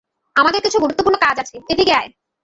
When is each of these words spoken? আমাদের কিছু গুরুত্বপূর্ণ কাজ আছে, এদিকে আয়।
আমাদের 0.35 0.61
কিছু 0.61 0.77
গুরুত্বপূর্ণ 0.79 1.17
কাজ 1.17 1.35
আছে, 1.39 1.55
এদিকে 1.69 1.93
আয়। 1.93 2.09